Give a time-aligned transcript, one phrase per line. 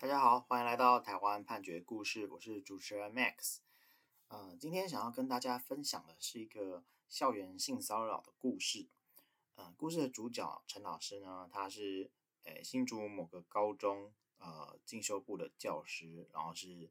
[0.00, 3.58] 大家好，欢迎来到台湾判决故事，我是主持人 Max。
[4.28, 8.88] 呃，今天想要跟大家分享的是一个校园性骚扰的故事。
[9.56, 12.10] 呃，故事的主角陈老师呢，他是
[12.44, 16.88] 诶新竹某个高中呃进修部的教师，然后是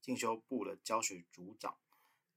[0.00, 1.76] 进修部的教学组长。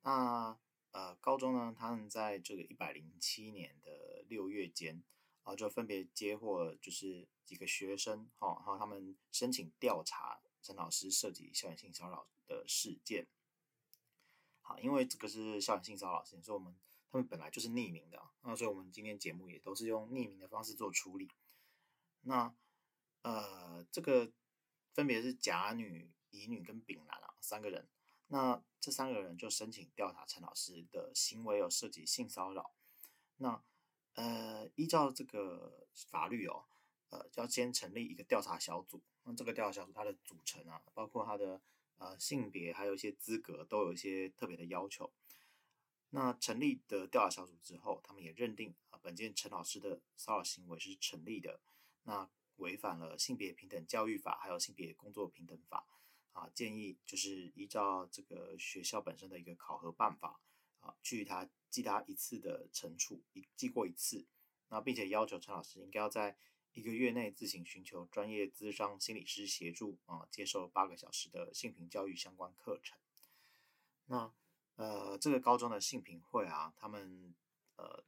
[0.01, 0.57] 那
[0.93, 5.03] 呃高中呢，他们在这个一百零七年的六月间，
[5.47, 7.25] 然后就分别接获就是。
[7.47, 13.25] 几个学生，哈，然后他们申请调查陈老师涉及校园性骚扰的事件。
[14.59, 16.75] 好，因为这个是校园性骚扰事件，所以我们
[17.09, 21.31] 他们本来就是匿名的，那所以我们今天节目也都是用匿名的方式做处理。
[22.23, 22.53] 那
[23.21, 24.29] 呃，这个
[24.91, 27.87] 分别是甲女、乙女跟丙男啊三个人。
[28.27, 32.73] 那这三个人就申请调查陈老师的行为有涉及性骚扰。
[33.37, 33.63] 那
[34.17, 36.65] 呃，依照这个法律哦。
[37.09, 39.01] 呃，要先成立一个调查小组。
[39.23, 41.61] 那这个调查小组它的组成啊，包括它的
[41.99, 45.09] 呃性别，还有一些资格，都有一些特别的要求。
[46.09, 51.61] 那成立的调查小组之后，他们也认定啊，本件陈老师的骚扰行为是成立的，
[52.03, 55.85] 那违反了性别平等教育法，还有性别工作平等法
[56.33, 56.49] 啊。
[56.53, 60.41] 建议就是依照这个学校本身的一个考核办法
[60.79, 64.25] 啊，去他记他一次的惩处，一记过一次。
[64.69, 66.37] 那并且要求陈老师应该要在
[66.73, 72.97] 一个月内自行寻求专业咨商心理师协助啊，接受八个小时的性平教育相关课程。
[74.05, 74.33] 那
[74.75, 77.33] 呃，这个高中的性平会啊，他们
[77.77, 78.03] 呃，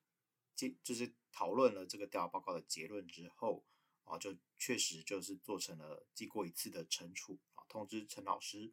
[0.56, 3.66] 就就是讨论了这个调查报告的结论之后
[4.04, 8.72] 啊，就确实就是做成了记过一次的惩处啊，通知陈老师。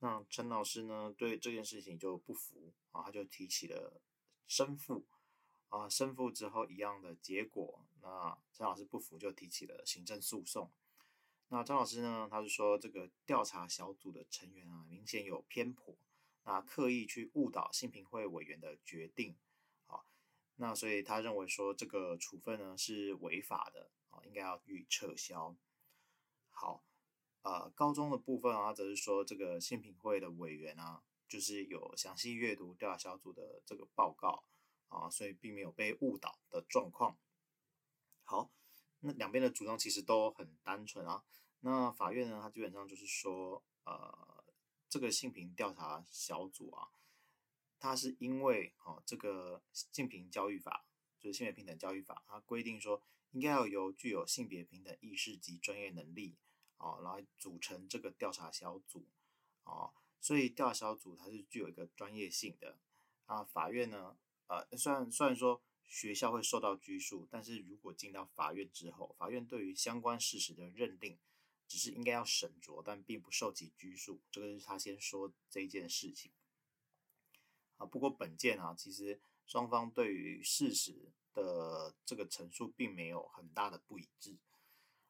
[0.00, 4.00] 那陈老师呢，对这件事情就不服啊，他就提起了
[4.46, 5.06] 申复。
[5.70, 10.72] 啊，申复之后一样的结果，那陈老师不服就提起了行政诉讼。
[11.48, 15.94] 那张老师呢，他是说这个调查小组的成员啊，明显有偏颇，
[16.44, 19.36] 那刻意去误导性评会委员的决定，
[19.88, 20.00] 啊，
[20.56, 25.54] 那所以他认为说这个处分呢是违法的，啊，应该要予撤销。
[26.48, 26.82] 好，
[27.48, 34.44] 呃，高中的部分啊，则是说这个性平会的委员啊，就是有详细阅读调查小组的这个报告。
[34.90, 37.18] 啊，所以并没有被误导的状况。
[38.24, 38.50] 好，
[39.00, 41.24] 那两边的主张其实都很单纯啊。
[41.60, 44.44] 那法院呢，它基本上就是说，呃，
[44.88, 46.88] 这个性平调查小组啊，
[47.78, 50.86] 它是因为哦，这个性平教育法，
[51.20, 56.38] 就是性别平等教育法，它规定说，应该要由具有性别平等意识及专业能力
[56.78, 59.06] 啊，来组成这个调查小组
[59.64, 59.90] 啊，
[60.20, 62.78] 所以调查小组它是具有一个专业性的
[63.26, 63.44] 啊。
[63.44, 64.16] 法院呢，
[64.46, 71.18] 呃，虽然虽然说学校会受到拘束，但是如果进到法院之后，法院对于相关事实的认定，
[71.66, 74.20] 只是应该要审酌，但并不受其拘束。
[74.30, 76.30] 这个是他先说这一件事情。
[77.76, 84.36] 啊，不过本件啊，其实双方对于事实的这个陈述并没有很大的不一致。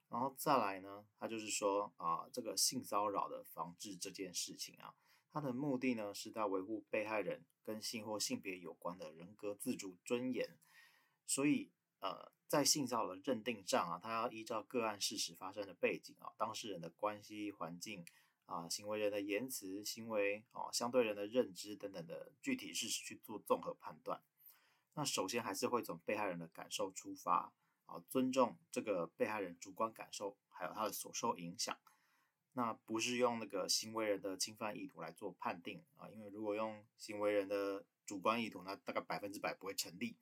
[0.08, 4.94] 然后再来呢，他就是说啊，这个性骚扰的防治这件事情啊。
[5.30, 10.58] 他的目的呢，是在维护被害人跟性或性别有关的人格自主尊严，
[11.26, 11.70] 所以
[12.00, 18.06] 呃，在性骚扰的认定上啊，他要依照个案事实发生的背景啊，当事人的关系环境
[18.46, 24.22] 啊，行为人的言辞行为啊，相对人的认知等等的具体事实去做综合判断。
[24.94, 27.52] 那首先还是会从被害人的感受出发
[27.88, 31.76] 啊，尊重这个被害人主观感受，还有他的所受影响。
[32.52, 40.16] 那不是用那个行为人的侵犯意图来做判定啊，因为如果用行为人的主观意图，那大概百分之百不会成立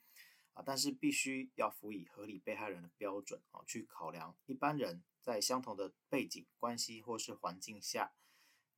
[0.52, 0.62] 啊。
[0.64, 8.12] 但是必须要辅以合理被害人的标准啊，去考量一般人在相同的背景关系或是环境下，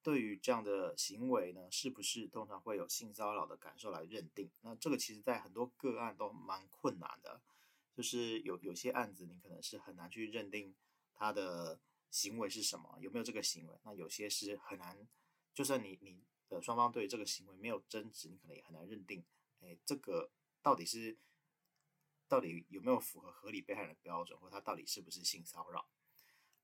[0.02, 4.50] 对于这样的行为呢，是不是通常会有性骚扰的感受来认定。
[4.60, 7.40] 那这个其实在很多个案都蛮困难的，
[7.98, 10.72] 就是有有些案子你可能是很难去认定
[11.12, 11.80] 他的。
[12.10, 12.96] 行为是什么？
[13.02, 13.78] 有没有这个行为？
[13.84, 15.06] 那有些是很难，
[15.52, 19.22] 就算你你的双方对这个行为没有争执，你可能也很难认定，
[19.60, 20.30] 哎，这个
[20.62, 21.18] 到底是
[22.26, 25.86] 到底有没有符合合理被害人的标准，或他到底是不是性骚扰？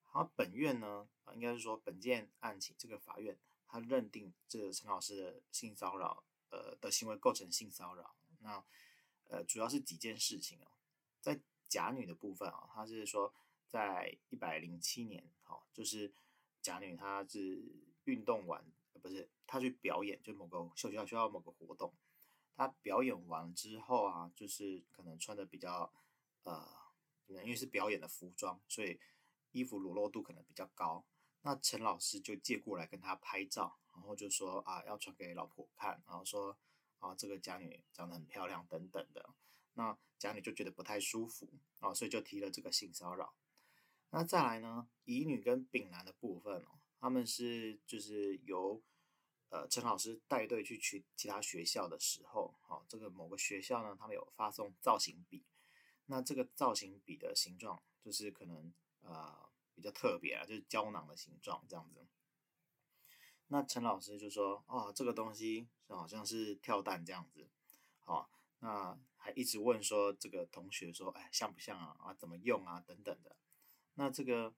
[0.04, 3.38] 好，本院呢，应该是说本件案情这个法院，
[3.68, 8.16] 他认定这个陈老师的性骚扰，呃的行为构成性骚扰。
[8.38, 8.64] 那
[9.28, 10.72] 呃主要是几件事情哦，
[11.24, 13.32] 在甲女的部分啊，他是说。
[13.66, 16.12] 在一百零七年，好，就是
[16.62, 17.60] 甲女她是
[18.04, 18.64] 运动完，
[19.02, 21.92] 不是她去表演，就某个学校学校某个活动，
[22.54, 25.92] 她表演完之后啊，就是可能穿的比较
[26.44, 26.64] 呃，
[27.26, 29.00] 因为是表演的服装，所以
[29.50, 31.04] 衣服裸露度可能比较高。
[31.42, 36.56] 那陈老师就借过来跟他拍照，然后就说啊，要传给老婆看，然后说
[37.00, 39.30] 啊，这个甲女长得很漂亮等等的。
[39.74, 41.48] 那甲女就觉得不太舒服
[41.80, 43.34] 啊，所以就提了这个性骚扰。
[44.10, 48.82] 那再来呢，乙女跟丙男的部分哦，他们是就是由
[49.50, 55.44] 呃陈老师带队去去其他学校的时候，哦，这个某个学校呢，他们有发送造型笔，
[56.06, 58.72] 那这个造型笔的形状就是可能
[59.02, 59.44] 呃。
[59.76, 62.06] 比较特别啊，就是胶囊的形状这样子。
[63.48, 67.48] 那陈老师就说：“哦，这个东西好像是跳蛋这样子。”
[68.06, 68.30] 好，
[68.60, 71.96] 那还一直问说这个同学说：“哎，像不像啊？
[71.98, 72.78] 啊，怎么用啊？
[72.86, 73.34] 等等的。”
[73.96, 74.54] 那这个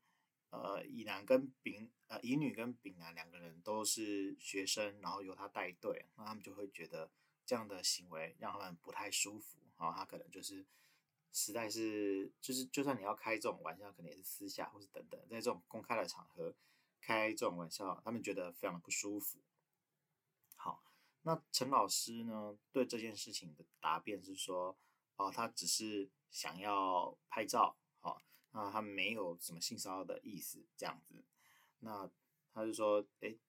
[0.50, 7.08] 呃，乙男跟丙呃，乙女跟丙男两个人都是学生，然后由他带队，那他们就会觉得
[7.44, 9.60] 这样的行为让他们不太舒服。
[9.76, 10.66] 好，他可能就是。
[11.32, 16.54] 实在是，就是就算你要开这种玩笑，可能也是私下或是等等，在这种公开的场合
[16.98, 19.38] 开这种玩笑，他们觉得非常的不舒服。
[21.26, 24.78] 那陈老师呢，对这件事情的答辩是说，
[25.16, 31.24] 哦，他只是想要拍照，好，那他没有什么性骚扰的意思，这样子。
[31.80, 32.08] 那
[32.54, 33.40] 他就说，诶，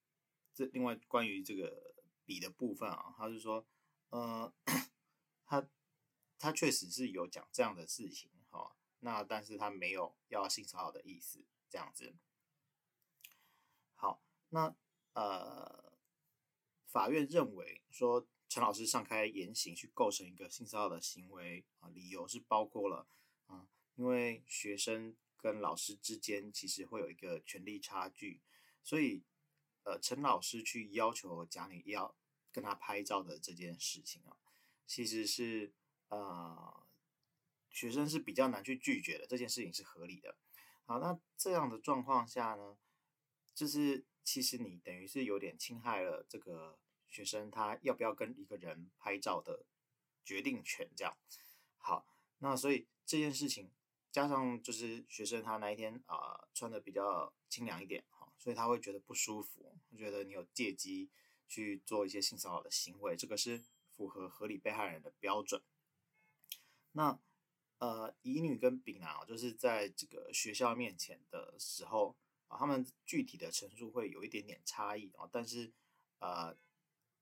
[0.55, 1.93] 这另外关于这个
[2.25, 3.63] 笔的部分啊，他就说，
[4.09, 4.51] 呃，
[5.45, 5.69] 他。
[6.39, 12.15] 他确实是有讲这样的事情，哈，那但是他没有要性骚扰的意思，这样子。
[13.95, 14.75] 好，那
[15.13, 15.86] 呃，
[16.97, 23.07] 法院认为说陈老师上开言行去构成一个性骚扰的行为啊，理由是包括了
[23.45, 28.41] 啊，因为学生跟老师之间其实会有一个权力差距，
[28.83, 29.21] 所以
[29.83, 32.15] 呃，陈老师去要求贾女要
[32.51, 34.35] 跟他拍照的这件事情啊，
[34.87, 35.71] 其实是。
[36.09, 36.87] 呃，
[37.69, 40.37] 学生是比较难去拒绝的，这件事情是合理的。
[40.85, 42.77] 好，那这样的状况下呢，
[43.53, 46.79] 就是其实你等于是有点侵害了这个
[47.09, 49.65] 学生他要不要跟一个人拍照的
[50.23, 51.17] 决定权，这样。
[51.77, 52.05] 好，
[52.39, 53.71] 那所以这件事情
[54.11, 61.09] 加上就是学生他那一天啊、穿的比较清凉一点，哈，所以他会觉得不舒服，觉得你有借机
[61.47, 63.63] 去做一些性骚扰的行为，这个是
[63.95, 65.61] 符合合理被害人的标准。
[66.91, 67.19] 那
[67.79, 72.15] 呃，乙女跟丙男啊，就是在这个学校面前的时候
[72.47, 75.29] 啊，他们具体的陈述会有一点点差异啊。
[75.31, 75.71] 但是
[76.17, 76.57] 呃，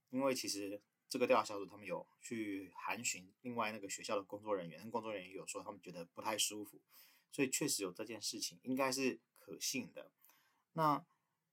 [0.10, 6.80] 因为其实这个调查小组他们有去函询另外那个学校的工作人员，工作人员有说他们觉得不太舒服，
[7.32, 10.12] 所以确实有这件事情，应该是可信的。
[10.74, 11.06] 那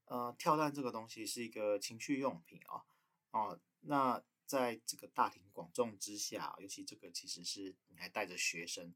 [0.07, 2.85] 呃，跳蛋这个东西是一个情趣用品啊，
[3.31, 4.23] 哦，那。
[4.45, 8.93] 在这个大庭广众之下，尤其这个其实是你还带着学生，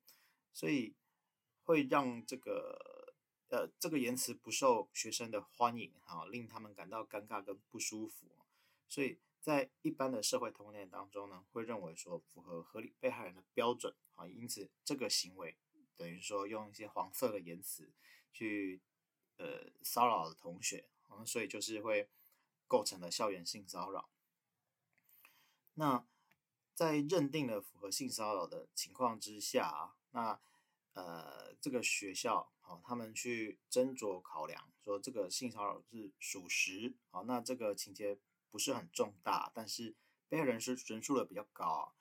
[0.53, 0.95] 所以
[1.65, 3.15] 会让这个
[3.49, 8.27] 呃这个言辞不受学生的欢迎哈，令他们感到尴尬跟不舒服，
[8.87, 15.57] 所以在一般的社会通念当中呢，会认为说符合合理被害人的标准啊，因此这个行为
[15.95, 17.93] 等于说用一些黄色的言辞
[18.33, 18.83] 去
[19.37, 20.89] 呃骚扰的同学，
[21.25, 22.09] 所以就是会
[22.67, 24.11] 构成了校园性骚扰。
[25.75, 26.05] 那
[26.75, 30.41] 在认定了符合性骚扰的情况之下啊，那
[30.95, 38.19] 呃这个学校好，他们去斟酌考量，说这个性骚扰是属实，好，那这个情节
[38.51, 39.95] 不是很重大，但是
[40.29, 41.95] 被害人是人数的比较高，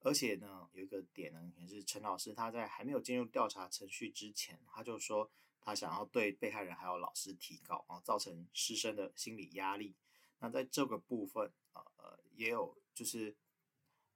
[0.00, 9.94] 而且呢有一个点呢，也是陈老师他在还没有进入调查程序之前，他就说他想要对被害人还有老师提告啊，造成师生的心理压力。
[10.38, 12.76] 那在这个部分呃呃也有。
[12.94, 13.34] 就是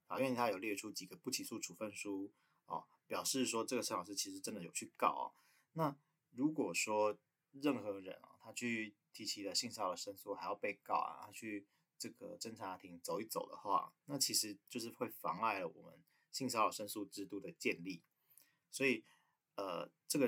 [0.07, 2.31] 法院他有列出几个不起诉处分书
[2.67, 5.27] 哦，表示说这个陈老师其实真的有去告哦。
[5.73, 5.97] 那
[6.31, 7.19] 如果说
[7.51, 11.67] 任何人啊，他去提起了性骚扰申诉，还要被告啊，他去
[11.99, 16.03] 这个侦查庭走一走的话，那其实就是会妨碍了我们
[16.33, 18.03] 性骚扰申诉制度的建立。
[18.71, 19.05] 所以
[19.57, 20.27] 呃，这个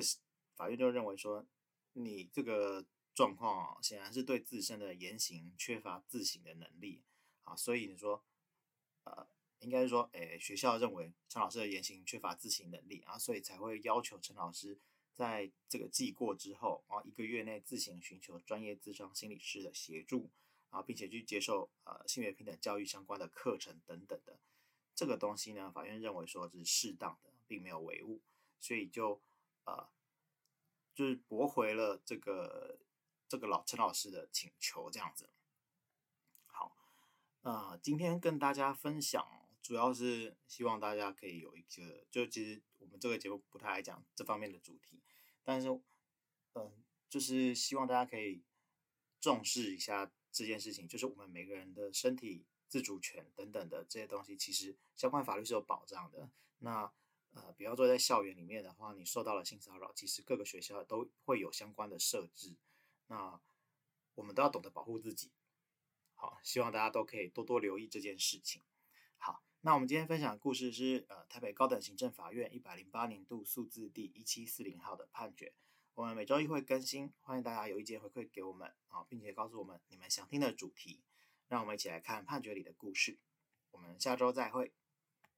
[0.54, 1.46] 法院就认为说，
[1.94, 2.84] 你这个
[3.14, 7.02] 状况，显然是对自身的言行缺乏自省的能力
[7.44, 8.22] 啊，所以你说。
[9.02, 9.26] 呃，
[9.60, 14.78] 应该是说，诶，学校认为陈老师的言行缺乏自省能力，啊，所以才会要求陈老师
[15.20, 20.30] 在这个记过之后，啊，一个月内自行寻求专业咨商心理师的协助，
[20.70, 24.38] 啊，并且去接受呃性别平等教育相关的课程等等的。
[24.94, 28.22] 这个东西呢，法院认为说是适当的，并没有违误，
[28.60, 29.20] 所以就
[29.64, 29.90] 呃，
[30.94, 32.78] 就是驳回了这个
[33.28, 35.28] 这个老陈老师的请求，这样子。
[37.42, 45.00] 啊、呃，今天跟大家分享，主要是希望大家可以有一个，就其实我们这个节目不太爱讲这方面的主题，
[45.42, 45.68] 但是，
[46.54, 46.72] 嗯、
[47.08, 48.42] 就是希望大家可以
[49.20, 56.30] 重视一下这件事情，就是我们每个人的身体自主权等等的这些东西，其实相关法律是有保障的。
[56.58, 56.92] 那
[57.32, 62.56] 呃，比方说在校园里面的话，你受到了性骚扰，其实各个学校都会有相关的设置。
[63.06, 63.40] 那
[64.14, 65.30] 我们都要懂得保护自己。
[66.14, 68.62] 好，希望大家都可以多多留意这件事情。
[69.62, 75.52] 那我们今天分享的故事是呃台北高等行政法院一百零八年度数字第一七四零号的判决。
[75.94, 81.02] 我们每周一会更新，欢迎大家有意见回馈给我们啊，并且告诉我们你们想听的主题，
[81.46, 83.18] 让我们一起来看判决里的故事。
[83.70, 84.72] 我们下周再会。